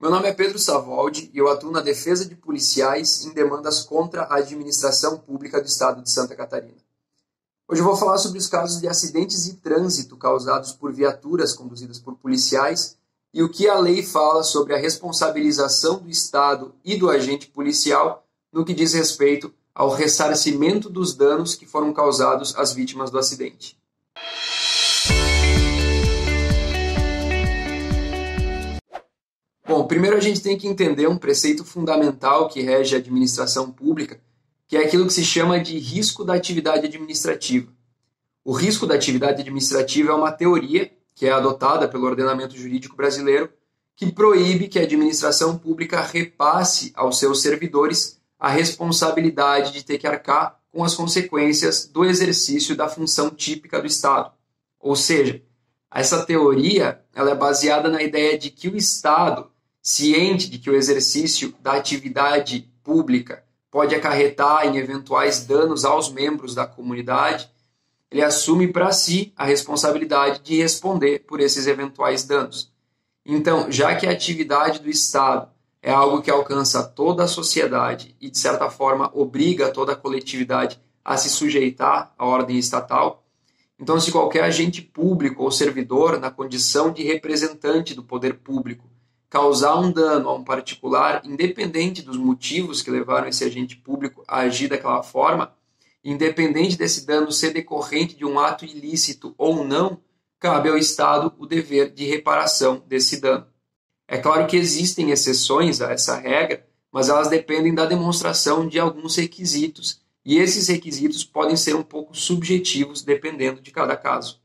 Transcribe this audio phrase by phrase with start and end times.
[0.00, 4.22] Meu nome é Pedro Savoldi e eu atuo na defesa de policiais em demandas contra
[4.22, 6.78] a administração pública do Estado de Santa Catarina.
[7.68, 11.98] Hoje eu vou falar sobre os casos de acidentes de trânsito causados por viaturas conduzidas
[11.98, 12.96] por policiais
[13.34, 18.24] e o que a lei fala sobre a responsabilização do Estado e do agente policial
[18.50, 23.78] no que diz respeito ao ressarcimento dos danos que foram causados às vítimas do acidente.
[29.70, 34.20] Bom, primeiro a gente tem que entender um preceito fundamental que rege a administração pública,
[34.66, 37.72] que é aquilo que se chama de risco da atividade administrativa.
[38.44, 43.48] O risco da atividade administrativa é uma teoria que é adotada pelo ordenamento jurídico brasileiro
[43.94, 50.06] que proíbe que a administração pública repasse aos seus servidores a responsabilidade de ter que
[50.08, 54.32] arcar com as consequências do exercício da função típica do Estado.
[54.80, 55.40] Ou seja,
[55.94, 59.48] essa teoria ela é baseada na ideia de que o Estado
[59.82, 66.54] ciente de que o exercício da atividade pública pode acarretar em eventuais danos aos membros
[66.54, 67.50] da comunidade,
[68.10, 72.72] ele assume para si a responsabilidade de responder por esses eventuais danos.
[73.24, 75.48] Então, já que a atividade do Estado
[75.80, 80.80] é algo que alcança toda a sociedade e, de certa forma, obriga toda a coletividade
[81.04, 83.24] a se sujeitar à ordem estatal,
[83.80, 88.86] então, se qualquer agente público ou servidor, na condição de representante do poder público,
[89.30, 94.40] causar um dano a um particular, independente dos motivos que levaram esse agente público a
[94.40, 95.54] agir daquela forma,
[96.02, 100.00] independente desse dano ser decorrente de um ato ilícito ou não,
[100.40, 103.46] cabe ao Estado o dever de reparação desse dano.
[104.08, 109.14] É claro que existem exceções a essa regra, mas elas dependem da demonstração de alguns
[109.14, 114.40] requisitos, e esses requisitos podem ser um pouco subjetivos dependendo de cada caso.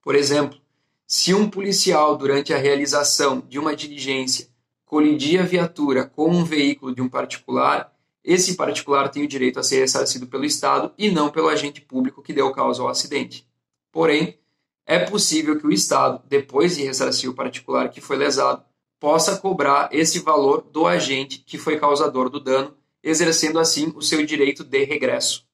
[0.00, 0.60] Por exemplo,
[1.06, 4.48] se um policial, durante a realização de uma diligência,
[4.84, 7.92] colidir a viatura com um veículo de um particular,
[8.24, 12.22] esse particular tem o direito a ser ressarcido pelo Estado e não pelo agente público
[12.22, 13.46] que deu causa ao acidente.
[13.92, 14.36] Porém,
[14.84, 18.64] é possível que o Estado, depois de ressarcir o particular que foi lesado,
[18.98, 24.26] possa cobrar esse valor do agente que foi causador do dano, exercendo assim o seu
[24.26, 25.46] direito de regresso.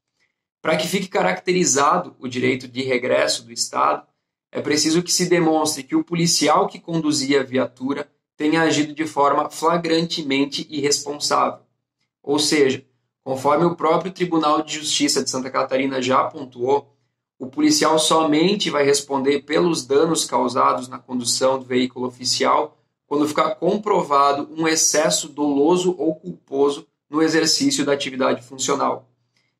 [0.62, 4.06] Para que fique caracterizado o direito de regresso do Estado,
[4.52, 9.06] é preciso que se demonstre que o policial que conduzia a viatura tenha agido de
[9.06, 11.60] forma flagrantemente irresponsável.
[12.22, 12.84] Ou seja,
[13.24, 16.94] conforme o próprio Tribunal de Justiça de Santa Catarina já pontuou,
[17.38, 23.54] o policial somente vai responder pelos danos causados na condução do veículo oficial quando ficar
[23.54, 29.08] comprovado um excesso doloso ou culposo no exercício da atividade funcional.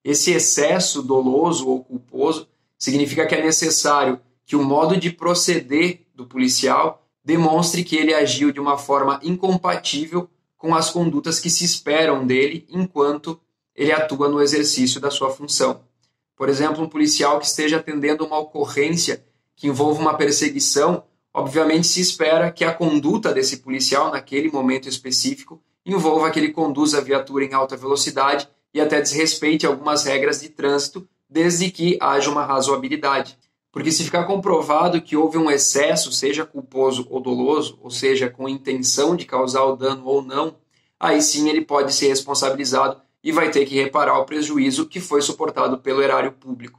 [0.04, 2.46] Esse excesso doloso ou culposo
[2.78, 4.20] significa que é necessário
[4.52, 10.28] que o modo de proceder do policial demonstre que ele agiu de uma forma incompatível
[10.58, 13.40] com as condutas que se esperam dele enquanto
[13.74, 15.80] ele atua no exercício da sua função.
[16.36, 19.24] Por exemplo, um policial que esteja atendendo uma ocorrência
[19.56, 21.02] que envolva uma perseguição,
[21.32, 26.98] obviamente se espera que a conduta desse policial naquele momento específico envolva que ele conduza
[26.98, 32.30] a viatura em alta velocidade e até desrespeite algumas regras de trânsito, desde que haja
[32.30, 33.38] uma razoabilidade.
[33.72, 38.46] Porque se ficar comprovado que houve um excesso, seja culposo ou doloso, ou seja, com
[38.46, 40.56] intenção de causar o dano ou não,
[41.00, 45.22] aí sim ele pode ser responsabilizado e vai ter que reparar o prejuízo que foi
[45.22, 46.78] suportado pelo erário público.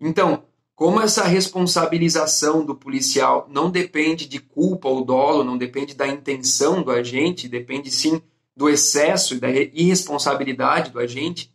[0.00, 6.06] Então, como essa responsabilização do policial não depende de culpa ou dolo, não depende da
[6.08, 8.22] intenção do agente, depende sim
[8.56, 11.52] do excesso e da irresponsabilidade do agente,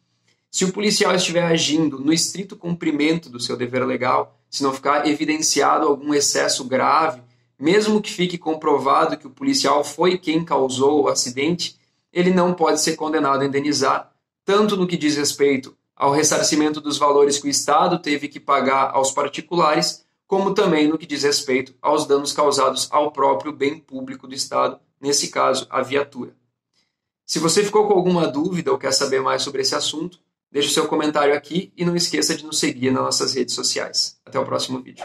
[0.51, 5.07] se o policial estiver agindo no estrito cumprimento do seu dever legal, se não ficar
[5.07, 7.23] evidenciado algum excesso grave,
[7.57, 11.75] mesmo que fique comprovado que o policial foi quem causou o acidente,
[12.11, 14.13] ele não pode ser condenado a indenizar,
[14.45, 18.91] tanto no que diz respeito ao ressarcimento dos valores que o Estado teve que pagar
[18.93, 24.27] aos particulares, como também no que diz respeito aos danos causados ao próprio bem público
[24.27, 26.35] do Estado, nesse caso, a viatura.
[27.25, 30.19] Se você ficou com alguma dúvida ou quer saber mais sobre esse assunto,
[30.53, 34.21] Deixe seu comentário aqui e não esqueça de nos seguir nas nossas redes sociais.
[34.23, 35.03] Até o próximo vídeo.